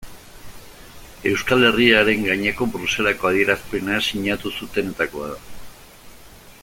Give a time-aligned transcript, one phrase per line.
[1.31, 5.41] Euskal Herriaren gaineko Bruselako Adierazpena sinatu zutenetakoa da.